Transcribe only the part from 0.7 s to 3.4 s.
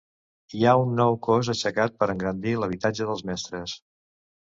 un nou cos aixecat per engrandir l'habitatge dels